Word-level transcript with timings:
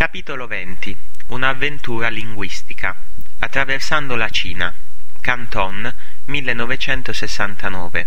Capitolo 0.00 0.46
20 0.46 0.96
Un'avventura 1.26 2.08
linguistica. 2.08 2.96
Attraversando 3.40 4.16
la 4.16 4.30
Cina. 4.30 4.72
Canton 5.20 5.94
1969 6.24 8.06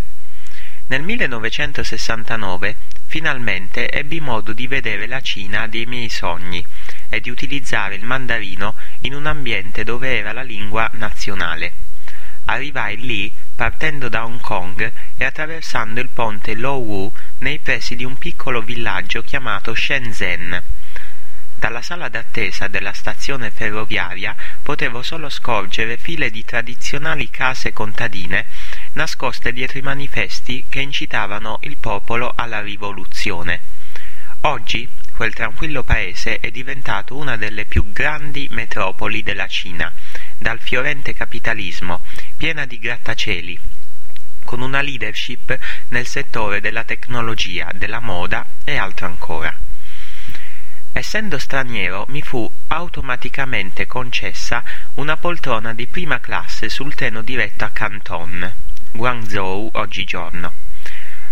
Nel 0.88 1.04
1969 1.04 2.76
finalmente 3.06 3.92
ebbi 3.92 4.20
modo 4.20 4.54
di 4.54 4.66
vedere 4.66 5.06
la 5.06 5.22
Cina 5.22 5.68
dei 5.68 5.86
miei 5.86 6.10
sogni 6.10 6.66
e 7.10 7.22
di 7.22 7.30
utilizzare 7.30 7.94
il 7.94 8.04
mandarino 8.04 8.74
in 9.02 9.14
un 9.14 9.28
ambiente 9.28 9.84
dove 9.84 10.18
era 10.18 10.32
la 10.32 10.42
lingua 10.42 10.90
nazionale. 10.94 11.74
Arrivai 12.46 12.98
lì 12.98 13.32
partendo 13.54 14.10
da 14.10 14.26
Hong 14.26 14.42
Kong 14.42 14.92
e 15.16 15.24
attraversando 15.24 16.00
il 16.00 16.10
ponte 16.10 16.56
Lo 16.56 16.78
Wu 16.78 17.14
nei 17.38 17.60
pressi 17.60 17.96
di 17.96 18.04
un 18.04 18.18
piccolo 18.18 18.64
villaggio 18.64 19.22
chiamato 19.22 19.76
Shenzhen 19.76 20.82
dalla 21.64 21.82
sala 21.82 22.10
d'attesa 22.10 22.68
della 22.68 22.92
stazione 22.92 23.50
ferroviaria 23.50 24.36
potevo 24.62 25.02
solo 25.02 25.30
scorgere 25.30 25.96
file 25.96 26.30
di 26.30 26.44
tradizionali 26.44 27.30
case 27.30 27.72
contadine 27.72 28.48
nascoste 28.94 29.54
dietro 29.54 29.80
i 29.80 29.82
manifesti 29.82 30.66
che 30.68 30.82
incitavano 30.82 31.60
il 31.62 31.78
popolo 31.78 32.34
alla 32.36 32.60
rivoluzione. 32.60 33.62
Oggi 34.42 34.90
quel 35.16 35.34
tranquillo 35.34 35.84
paese 35.84 36.42
è 36.42 36.52
diventato 36.52 37.16
una 37.16 37.38
delle 37.38 37.64
più 37.64 37.94
grandi 37.94 38.50
metropoli 38.52 39.24
della 39.24 39.48
Cina, 39.48 39.90
dal 40.38 40.60
fiorente 40.60 41.14
capitalismo, 41.14 42.02
piena 42.36 42.66
di 42.66 42.78
grattacieli, 42.78 43.58
con 44.44 44.60
una 44.60 44.82
leadership 44.82 45.58
nel 45.90 46.08
settore 46.08 46.60
della 46.60 46.84
tecnologia, 46.84 47.72
della 47.74 48.02
moda 48.02 48.46
e 48.66 48.76
altro 48.76 49.06
ancora. 49.06 49.72
Essendo 50.96 51.40
straniero 51.40 52.06
mi 52.10 52.22
fu 52.22 52.48
automaticamente 52.68 53.88
concessa 53.88 54.64
una 54.96 55.18
poltrona 55.18 55.74
di 55.74 55.88
prima 55.88 56.20
classe 56.20 56.70
sul 56.70 56.94
treno 56.94 57.24
diretto 57.24 57.64
a 57.64 57.72
Canton, 57.72 58.54
Guangzhou 58.92 59.72
oggigiorno. 59.74 60.54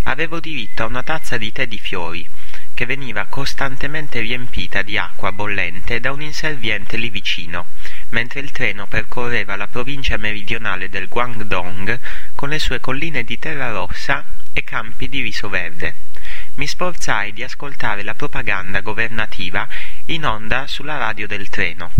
Avevo 0.05 0.39
diritto 0.39 0.81
a 0.81 0.87
una 0.87 1.03
tazza 1.03 1.37
di 1.37 1.51
tè 1.51 1.67
di 1.67 1.77
fiori, 1.77 2.27
che 2.73 2.87
veniva 2.87 3.27
costantemente 3.27 4.19
riempita 4.19 4.81
di 4.81 4.97
acqua 4.97 5.31
bollente 5.31 5.99
da 5.99 6.11
un 6.11 6.23
inserviente 6.23 6.97
lì 6.97 7.11
vicino, 7.11 7.67
mentre 8.09 8.39
il 8.39 8.49
treno 8.49 8.87
percorreva 8.87 9.55
la 9.55 9.67
provincia 9.67 10.17
meridionale 10.17 10.89
del 10.89 11.07
Guangdong 11.07 11.99
con 12.33 12.49
le 12.49 12.57
sue 12.57 12.79
colline 12.79 13.23
di 13.23 13.37
terra 13.37 13.69
rossa 13.69 14.25
e 14.53 14.63
campi 14.63 15.07
di 15.07 15.21
riso 15.21 15.49
verde 15.49 16.09
mi 16.55 16.67
sforzai 16.67 17.33
di 17.33 17.43
ascoltare 17.43 18.03
la 18.03 18.13
propaganda 18.13 18.81
governativa 18.81 19.67
in 20.05 20.25
onda 20.25 20.67
sulla 20.67 20.97
radio 20.97 21.27
del 21.27 21.49
treno. 21.49 21.91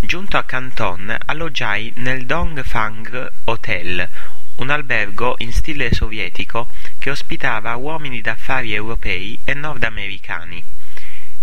Giunto 0.00 0.36
a 0.36 0.44
Canton 0.44 1.16
alloggiai 1.26 1.92
nel 1.96 2.26
Dongfang 2.26 3.32
Hotel, 3.44 4.08
un 4.56 4.70
albergo 4.70 5.36
in 5.38 5.52
stile 5.52 5.92
sovietico 5.92 6.68
che 6.98 7.10
ospitava 7.10 7.76
uomini 7.76 8.20
d'affari 8.20 8.74
europei 8.74 9.38
e 9.44 9.54
nordamericani. 9.54 10.62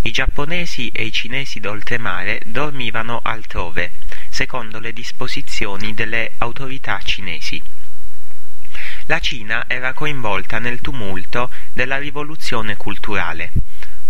I 0.02 0.10
giapponesi 0.10 0.88
e 0.88 1.04
i 1.04 1.12
cinesi 1.12 1.60
d'oltremare 1.60 2.40
dormivano 2.44 3.20
altrove, 3.22 3.92
secondo 4.28 4.78
le 4.78 4.92
disposizioni 4.92 5.94
delle 5.94 6.32
autorità 6.38 7.00
cinesi. 7.00 7.62
La 9.06 9.20
Cina 9.20 9.64
era 9.66 9.92
coinvolta 9.92 10.58
nel 10.58 10.80
tumulto 10.80 11.50
della 11.74 11.98
rivoluzione 11.98 12.78
culturale. 12.78 13.52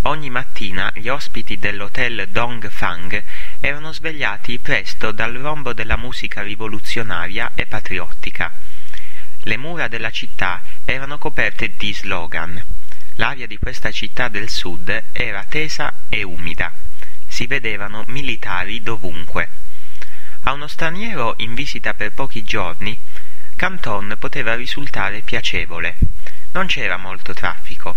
Ogni 0.03 0.31
mattina 0.31 0.93
gli 0.95 1.09
ospiti 1.09 1.59
dell'hotel 1.59 2.29
Dongfang 2.29 3.21
erano 3.59 3.93
svegliati 3.93 4.61
presto 4.61 5.11
dal 5.11 5.33
rombo 5.35 5.73
della 5.73 5.97
musica 5.97 6.43
rivoluzionaria 6.43 7.51
e 7.57 7.67
patriottica. 7.67 8.53
Le 9.41 9.57
mura 9.57 9.89
della 9.89 10.13
città 10.13 10.63
erano 10.85 11.19
coperte 11.19 11.73
di 11.77 11.93
slogan. 11.93 12.63
L'aria 13.17 13.49
di 13.49 13.59
questa 13.59 13.91
città 13.91 14.29
del 14.29 14.49
sud 14.49 15.03
era 15.11 15.45
tesa 15.49 15.93
e 16.09 16.23
umida. 16.23 16.73
Si 17.27 17.49
vedevano 17.49 18.05
militari 18.07 18.81
dovunque. 18.81 19.49
A 20.45 20.53
uno 20.53 20.69
straniero 20.69 21.35
in 21.39 21.55
visita 21.55 21.95
per 21.95 22.13
pochi 22.13 22.45
giorni 22.45 22.97
Canton 23.57 24.17
poteva 24.19 24.57
risultare 24.57 25.21
piacevole. 25.21 25.97
Non 26.53 26.67
c'era 26.67 26.97
molto 26.97 27.33
traffico. 27.33 27.97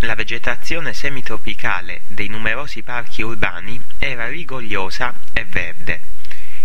La 0.00 0.14
vegetazione 0.14 0.94
semitropicale 0.94 2.02
dei 2.06 2.28
numerosi 2.28 2.82
parchi 2.82 3.22
urbani 3.22 3.80
era 3.98 4.28
rigogliosa 4.28 5.12
e 5.32 5.44
verde. 5.44 6.00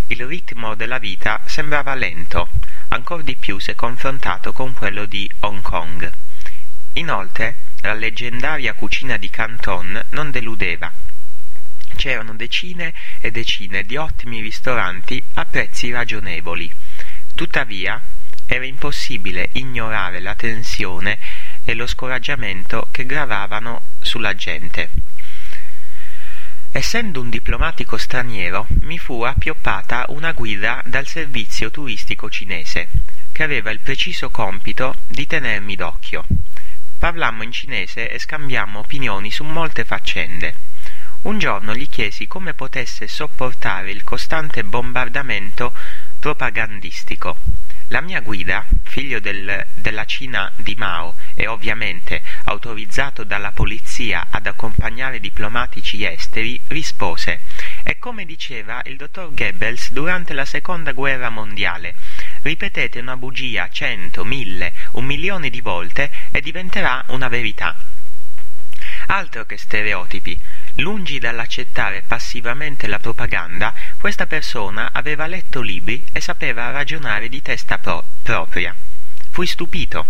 Il 0.07 0.25
ritmo 0.25 0.75
della 0.75 0.99
vita 0.99 1.41
sembrava 1.45 1.95
lento, 1.95 2.49
ancor 2.89 3.23
di 3.23 3.35
più 3.35 3.59
se 3.59 3.75
confrontato 3.75 4.53
con 4.53 4.73
quello 4.73 5.05
di 5.05 5.29
Hong 5.41 5.61
Kong. 5.61 6.09
Inoltre, 6.93 7.55
la 7.81 7.93
leggendaria 7.93 8.73
cucina 8.73 9.17
di 9.17 9.29
Canton 9.29 10.05
non 10.09 10.31
deludeva. 10.31 10.91
C'erano 11.95 12.35
decine 12.35 12.93
e 13.19 13.31
decine 13.31 13.83
di 13.83 13.97
ottimi 13.97 14.39
ristoranti 14.39 15.21
a 15.33 15.45
prezzi 15.45 15.91
ragionevoli 15.91 16.71
Tuttavia 17.37 18.01
era 18.47 18.65
impossibile 18.65 19.49
ignorare 19.51 20.19
la 20.21 20.33
tensione 20.33 21.19
e 21.63 21.75
lo 21.75 21.85
scoraggiamento 21.85 22.87
che 22.89 23.05
gravavano 23.05 23.89
sulla 24.01 24.33
gente. 24.33 24.89
Essendo 26.71 27.21
un 27.21 27.29
diplomatico 27.29 27.97
straniero, 27.97 28.65
mi 28.81 28.97
fu 28.97 29.21
appioppata 29.21 30.05
una 30.07 30.31
guida 30.31 30.81
dal 30.87 31.05
servizio 31.05 31.69
turistico 31.69 32.27
cinese, 32.27 32.87
che 33.31 33.43
aveva 33.43 33.69
il 33.69 33.81
preciso 33.81 34.31
compito 34.31 34.95
di 35.05 35.27
tenermi 35.27 35.75
d'occhio. 35.75 36.25
Parlammo 36.97 37.43
in 37.43 37.51
cinese 37.51 38.09
e 38.09 38.17
scambiammo 38.17 38.79
opinioni 38.79 39.29
su 39.29 39.43
molte 39.43 39.85
faccende. 39.85 40.55
Un 41.21 41.37
giorno 41.37 41.75
gli 41.75 41.87
chiesi 41.87 42.25
come 42.25 42.53
potesse 42.53 43.07
sopportare 43.07 43.91
il 43.91 44.03
costante 44.03 44.63
bombardamento 44.63 45.73
propagandistico. 46.19 47.38
La 47.89 48.01
mia 48.01 48.19
guida, 48.19 48.66
figlio 48.83 49.22
del, 49.22 49.66
della 49.75 50.03
Cina 50.03 50.51
di 50.57 50.75
Mao 50.75 51.16
e 51.35 51.47
ovviamente 51.47 52.22
autorizzato 52.44 53.23
dalla 53.23 53.53
polizia 53.53 54.27
ad 54.29 54.45
accompagnare 54.45 55.22
diplomatici 55.22 56.03
esteri, 56.03 56.59
rispose 56.67 57.39
È 57.83 57.97
come 57.97 58.25
diceva 58.25 58.81
il 58.85 58.97
dottor 58.97 59.33
Goebbels 59.33 59.91
durante 59.91 60.33
la 60.33 60.44
seconda 60.44 60.91
guerra 60.91 61.29
mondiale. 61.29 61.95
Ripetete 62.41 63.00
una 63.00 63.16
bugia 63.16 63.69
cento, 63.69 64.25
mille, 64.25 64.73
un 64.91 65.06
milione 65.06 65.50
di 65.50 65.61
volte 65.61 66.11
e 66.31 66.41
diventerà 66.41 67.06
una 67.07 67.29
verità. 67.29 67.73
Altro 69.07 69.45
che 69.45 69.57
stereotipi. 69.57 70.38
Lungi 70.79 71.17
dall'accettare 71.17 72.03
passivamente 72.05 72.85
la 72.85 72.99
propaganda, 72.99 73.73
questa 73.99 74.27
persona 74.27 74.91
aveva 74.93 75.25
letto 75.25 75.61
libri 75.61 76.05
e 76.11 76.21
sapeva 76.21 76.69
ragionare 76.69 77.29
di 77.29 77.41
testa 77.41 77.79
pro- 77.79 78.05
propria. 78.21 78.75
Fui 79.31 79.47
stupito. 79.47 80.05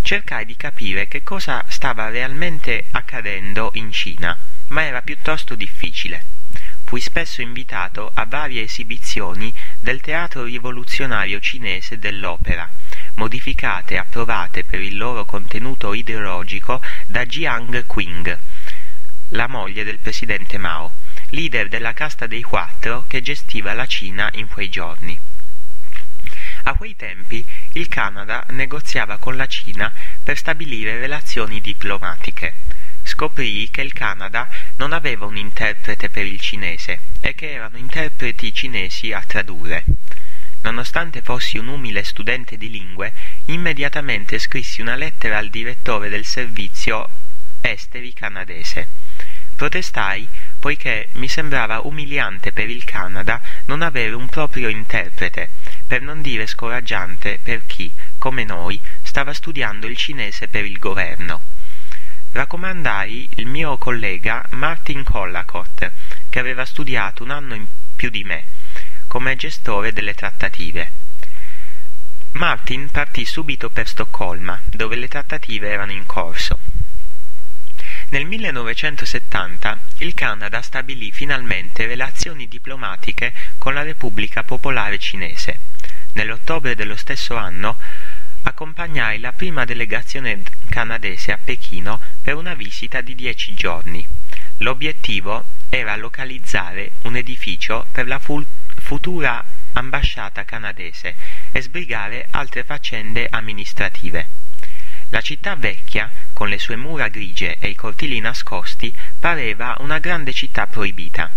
Cercai 0.01 0.45
di 0.45 0.55
capire 0.55 1.07
che 1.07 1.23
cosa 1.23 1.63
stava 1.67 2.09
realmente 2.09 2.85
accadendo 2.91 3.71
in 3.73 3.91
Cina, 3.91 4.37
ma 4.67 4.83
era 4.83 5.01
piuttosto 5.01 5.55
difficile 5.55 6.34
fui 6.83 7.01
spesso 7.01 7.41
invitato 7.41 8.11
a 8.13 8.25
varie 8.25 8.61
esibizioni 8.61 9.53
del 9.79 10.01
teatro 10.01 10.43
rivoluzionario 10.43 11.39
cinese 11.39 11.99
dell'opera, 11.99 12.69
modificate 13.15 13.95
e 13.95 13.97
approvate 13.97 14.63
per 14.63 14.81
il 14.81 14.97
loro 14.97 15.25
contenuto 15.25 15.93
ideologico 15.93 16.81
da 17.07 17.25
Jiang 17.25 17.85
Qing, 17.85 18.39
la 19.29 19.47
moglie 19.47 19.83
del 19.83 19.99
presidente 19.99 20.57
Mao, 20.57 20.93
leader 21.29 21.67
della 21.67 21.93
casta 21.93 22.27
dei 22.27 22.43
quattro 22.43 23.05
che 23.07 23.21
gestiva 23.21 23.73
la 23.73 23.87
Cina 23.87 24.29
in 24.33 24.47
quei 24.47 24.69
giorni. 24.69 25.17
A 26.63 26.73
quei 26.73 26.95
tempi 26.95 27.45
il 27.73 27.87
Canada 27.87 28.43
negoziava 28.49 29.17
con 29.17 29.35
la 29.35 29.45
Cina 29.45 29.91
per 30.23 30.37
stabilire 30.37 30.97
relazioni 30.99 31.61
diplomatiche. 31.61 32.53
Scoprì 33.15 33.69
che 33.71 33.79
il 33.79 33.93
Canada 33.93 34.49
non 34.75 34.91
aveva 34.91 35.25
un 35.25 35.37
interprete 35.37 36.09
per 36.09 36.25
il 36.25 36.37
cinese 36.37 36.99
e 37.21 37.33
che 37.33 37.53
erano 37.53 37.77
interpreti 37.77 38.53
cinesi 38.53 39.13
a 39.13 39.23
tradurre. 39.25 39.85
Nonostante 40.63 41.21
fossi 41.21 41.57
un 41.57 41.69
umile 41.69 42.03
studente 42.03 42.57
di 42.57 42.69
lingue, 42.69 43.13
immediatamente 43.45 44.37
scrissi 44.37 44.81
una 44.81 44.97
lettera 44.97 45.37
al 45.37 45.49
direttore 45.49 46.09
del 46.09 46.25
servizio 46.25 47.07
esteri 47.61 48.11
canadese. 48.11 48.85
Protestai 49.55 50.27
poiché 50.59 51.07
mi 51.13 51.29
sembrava 51.29 51.87
umiliante 51.87 52.51
per 52.51 52.69
il 52.69 52.83
Canada 52.83 53.41
non 53.67 53.81
avere 53.81 54.13
un 54.13 54.27
proprio 54.27 54.67
interprete, 54.67 55.51
per 55.87 56.01
non 56.01 56.21
dire 56.21 56.47
scoraggiante 56.47 57.39
per 57.41 57.65
chi, 57.65 57.89
come 58.17 58.43
noi, 58.43 58.77
stava 59.03 59.31
studiando 59.31 59.87
il 59.87 59.95
cinese 59.95 60.49
per 60.49 60.65
il 60.65 60.79
governo. 60.79 61.54
Raccomandai 62.35 63.29
il 63.35 63.45
mio 63.45 63.77
collega 63.77 64.45
Martin 64.49 65.05
Collacott, 65.05 65.89
che 66.27 66.37
aveva 66.37 66.65
studiato 66.65 67.23
un 67.23 67.29
anno 67.29 67.55
in 67.55 67.65
più 67.95 68.09
di 68.09 68.25
me, 68.25 68.43
come 69.07 69.37
gestore 69.37 69.93
delle 69.93 70.13
trattative. 70.13 70.91
Martin 72.33 72.89
partì 72.91 73.23
subito 73.23 73.69
per 73.69 73.87
Stoccolma, 73.87 74.59
dove 74.69 74.97
le 74.97 75.07
trattative 75.07 75.69
erano 75.69 75.93
in 75.93 76.05
corso. 76.05 76.59
Nel 78.09 78.25
1970 78.25 79.79
il 79.99 80.13
Canada 80.13 80.61
stabilì 80.61 81.13
finalmente 81.13 81.87
relazioni 81.87 82.49
diplomatiche 82.49 83.33
con 83.57 83.73
la 83.73 83.83
Repubblica 83.83 84.43
Popolare 84.43 84.99
Cinese. 84.99 85.57
Nell'ottobre 86.11 86.75
dello 86.75 86.97
stesso 86.97 87.37
anno 87.37 87.77
accompagnai 88.47 89.19
la 89.19 89.31
prima 89.31 89.65
delegazione 89.65 90.43
canadese 90.69 91.31
a 91.31 91.39
Pechino 91.43 91.99
per 92.21 92.35
una 92.35 92.53
visita 92.53 93.01
di 93.01 93.15
dieci 93.15 93.53
giorni. 93.55 94.05
L'obiettivo 94.57 95.45
era 95.69 95.95
localizzare 95.95 96.91
un 97.03 97.15
edificio 97.15 97.87
per 97.91 98.07
la 98.07 98.19
fu- 98.19 98.45
futura 98.77 99.43
ambasciata 99.73 100.45
canadese 100.45 101.15
e 101.51 101.61
sbrigare 101.61 102.27
altre 102.31 102.63
faccende 102.63 103.27
amministrative. 103.29 104.27
La 105.09 105.21
città 105.21 105.55
vecchia, 105.55 106.09
con 106.33 106.47
le 106.47 106.59
sue 106.59 106.75
mura 106.75 107.07
grigie 107.07 107.57
e 107.59 107.69
i 107.69 107.75
cortili 107.75 108.19
nascosti, 108.19 108.93
pareva 109.19 109.75
una 109.79 109.99
grande 109.99 110.33
città 110.33 110.67
proibita. 110.67 111.31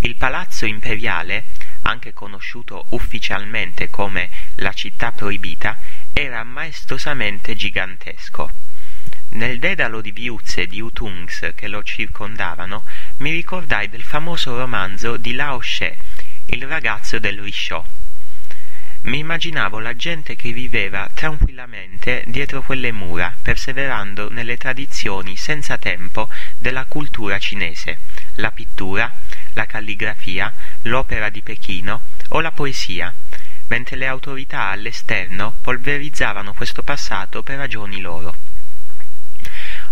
Il 0.00 0.16
palazzo 0.16 0.66
imperiale, 0.66 1.44
anche 1.82 2.12
conosciuto 2.12 2.86
ufficialmente 2.90 3.90
come 3.90 4.28
la 4.56 4.72
città 4.72 5.12
proibita, 5.12 5.78
era 6.12 6.42
maestosamente 6.44 7.54
gigantesco. 7.54 8.50
Nel 9.30 9.58
dedalo 9.58 10.00
di 10.00 10.12
viuzze 10.12 10.66
di 10.66 10.80
Utungs 10.80 11.52
che 11.54 11.68
lo 11.68 11.82
circondavano, 11.82 12.84
mi 13.18 13.30
ricordai 13.30 13.88
del 13.88 14.02
famoso 14.02 14.56
romanzo 14.56 15.16
di 15.16 15.32
Lao 15.32 15.60
She, 15.60 15.96
il 16.46 16.66
ragazzo 16.66 17.18
del 17.18 17.40
Risciò 17.40 17.84
mi 19.02 19.18
immaginavo 19.18 19.80
la 19.80 19.96
gente 19.96 20.36
che 20.36 20.52
viveva 20.52 21.10
tranquillamente 21.12 22.22
dietro 22.28 22.62
quelle 22.62 22.92
mura, 22.92 23.34
perseverando 23.42 24.30
nelle 24.30 24.56
tradizioni 24.56 25.36
senza 25.36 25.76
tempo 25.76 26.28
della 26.56 26.84
cultura 26.84 27.38
cinese, 27.40 27.98
la 28.34 28.52
pittura, 28.52 29.12
la 29.54 29.66
calligrafia, 29.66 30.52
l'opera 30.82 31.30
di 31.30 31.42
Pechino 31.42 32.02
o 32.28 32.40
la 32.40 32.52
poesia, 32.52 33.12
mentre 33.68 33.96
le 33.96 34.06
autorità 34.06 34.68
all'esterno 34.68 35.54
polverizzavano 35.60 36.52
questo 36.54 36.82
passato 36.82 37.42
per 37.42 37.56
ragioni 37.56 38.00
loro. 38.00 38.34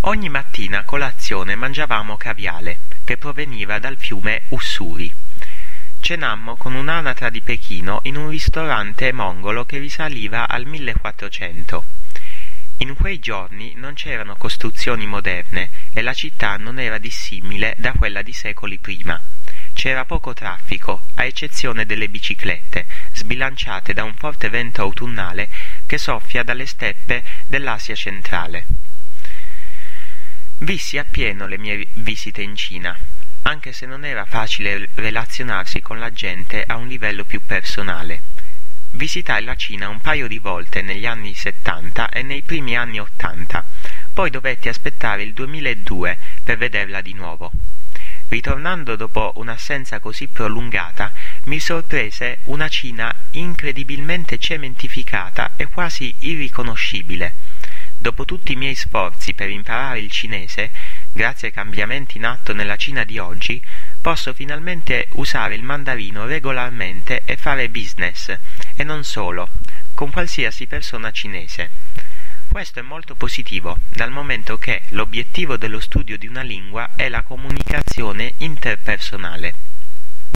Ogni 0.00 0.28
mattina 0.28 0.80
a 0.80 0.84
colazione 0.84 1.54
mangiavamo 1.54 2.16
caviale, 2.16 2.78
che 3.04 3.16
proveniva 3.16 3.78
dal 3.78 3.96
fiume 3.96 4.42
Ussuri 4.48 5.12
cenammo 6.00 6.56
con 6.56 6.74
un'anatra 6.74 7.30
di 7.30 7.40
Pechino 7.40 8.00
in 8.04 8.16
un 8.16 8.30
ristorante 8.30 9.12
mongolo 9.12 9.64
che 9.64 9.78
risaliva 9.78 10.48
al 10.48 10.66
1400. 10.66 11.84
In 12.78 12.94
quei 12.94 13.18
giorni 13.18 13.74
non 13.76 13.92
c'erano 13.94 14.34
costruzioni 14.36 15.06
moderne 15.06 15.68
e 15.92 16.00
la 16.00 16.14
città 16.14 16.56
non 16.56 16.78
era 16.78 16.98
dissimile 16.98 17.76
da 17.78 17.92
quella 17.92 18.22
di 18.22 18.32
secoli 18.32 18.78
prima. 18.78 19.20
C'era 19.80 20.04
poco 20.04 20.34
traffico, 20.34 21.04
a 21.14 21.24
eccezione 21.24 21.86
delle 21.86 22.10
biciclette, 22.10 22.84
sbilanciate 23.14 23.94
da 23.94 24.04
un 24.04 24.12
forte 24.14 24.50
vento 24.50 24.82
autunnale 24.82 25.48
che 25.86 25.96
soffia 25.96 26.42
dalle 26.42 26.66
steppe 26.66 27.24
dell'Asia 27.46 27.94
centrale. 27.94 28.66
Vissi 30.58 30.98
appieno 30.98 31.46
le 31.46 31.56
mie 31.56 31.86
visite 31.94 32.42
in 32.42 32.56
Cina 32.56 32.94
anche 33.44 33.72
se 33.72 33.86
non 33.86 34.04
era 34.04 34.26
facile 34.26 34.86
relazionarsi 34.96 35.80
con 35.80 35.98
la 35.98 36.12
gente 36.12 36.62
a 36.66 36.76
un 36.76 36.86
livello 36.86 37.24
più 37.24 37.40
personale. 37.46 38.20
Visitai 38.90 39.42
la 39.42 39.56
Cina 39.56 39.88
un 39.88 40.02
paio 40.02 40.28
di 40.28 40.38
volte 40.38 40.82
negli 40.82 41.06
anni 41.06 41.32
70 41.32 42.10
e 42.10 42.22
nei 42.22 42.42
primi 42.42 42.76
anni 42.76 43.00
80, 43.00 43.64
poi 44.12 44.28
dovetti 44.28 44.68
aspettare 44.68 45.22
il 45.22 45.32
2002 45.32 46.18
per 46.44 46.58
vederla 46.58 47.00
di 47.00 47.14
nuovo. 47.14 47.50
Ritornando 48.30 48.94
dopo 48.94 49.32
un'assenza 49.38 49.98
così 49.98 50.28
prolungata, 50.28 51.12
mi 51.46 51.58
sorprese 51.58 52.38
una 52.44 52.68
Cina 52.68 53.12
incredibilmente 53.32 54.38
cementificata 54.38 55.54
e 55.56 55.66
quasi 55.66 56.14
irriconoscibile. 56.20 57.34
Dopo 57.98 58.24
tutti 58.24 58.52
i 58.52 58.56
miei 58.56 58.76
sforzi 58.76 59.34
per 59.34 59.50
imparare 59.50 59.98
il 59.98 60.12
cinese, 60.12 60.70
grazie 61.10 61.48
ai 61.48 61.54
cambiamenti 61.54 62.18
in 62.18 62.24
atto 62.24 62.54
nella 62.54 62.76
Cina 62.76 63.02
di 63.02 63.18
oggi, 63.18 63.60
posso 64.00 64.32
finalmente 64.32 65.08
usare 65.14 65.56
il 65.56 65.64
mandarino 65.64 66.26
regolarmente 66.26 67.22
e 67.24 67.36
fare 67.36 67.68
business, 67.68 68.38
e 68.76 68.84
non 68.84 69.02
solo, 69.02 69.48
con 69.92 70.12
qualsiasi 70.12 70.68
persona 70.68 71.10
cinese. 71.10 71.70
Questo 72.50 72.80
è 72.80 72.82
molto 72.82 73.14
positivo, 73.14 73.78
dal 73.90 74.10
momento 74.10 74.58
che 74.58 74.82
l'obiettivo 74.88 75.56
dello 75.56 75.78
studio 75.78 76.18
di 76.18 76.26
una 76.26 76.42
lingua 76.42 76.90
è 76.96 77.08
la 77.08 77.22
comunicazione 77.22 78.32
interpersonale. 78.38 79.69